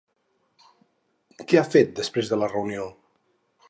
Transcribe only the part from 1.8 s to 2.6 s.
després de la